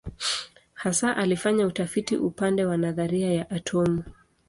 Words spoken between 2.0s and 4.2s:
upande wa nadharia ya atomu.